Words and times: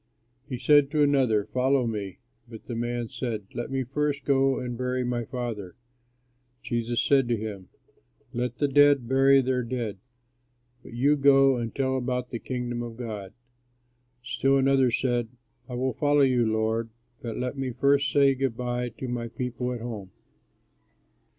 He 0.49 0.57
said 0.57 0.89
to 0.89 1.03
another, 1.03 1.45
"Follow 1.45 1.85
me"; 1.85 2.17
but 2.49 2.65
the 2.65 2.73
man 2.73 3.07
said, 3.07 3.45
"Let 3.53 3.69
me 3.69 3.83
first 3.83 4.25
go 4.25 4.57
and 4.59 4.75
bury 4.75 5.03
my 5.03 5.25
father." 5.25 5.75
Jesus 6.63 6.99
said 7.03 7.27
to 7.27 7.37
him, 7.37 7.69
"Let 8.33 8.57
the 8.57 8.67
dead 8.67 9.07
bury 9.07 9.41
their 9.41 9.61
dead, 9.61 9.99
but 10.81 10.93
you 10.93 11.15
go 11.15 11.55
and 11.55 11.75
tell 11.75 11.97
about 11.97 12.31
the 12.31 12.39
Kingdom 12.39 12.81
of 12.81 12.97
God." 12.97 13.33
Still 14.23 14.57
another 14.57 14.89
said, 14.89 15.27
"I 15.69 15.75
will 15.75 15.93
follow 15.93 16.21
you, 16.21 16.51
Lord, 16.51 16.89
but 17.21 17.37
let 17.37 17.55
me 17.55 17.69
first 17.69 18.11
say 18.11 18.33
good 18.33 18.57
by 18.57 18.89
to 18.97 19.07
my 19.07 19.27
people 19.27 19.71
at 19.71 19.81
home." 19.81 20.09